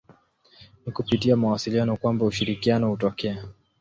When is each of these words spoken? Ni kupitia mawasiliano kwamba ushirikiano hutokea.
Ni 0.85 0.91
kupitia 0.91 1.37
mawasiliano 1.37 1.97
kwamba 1.97 2.25
ushirikiano 2.25 2.89
hutokea. 2.89 3.45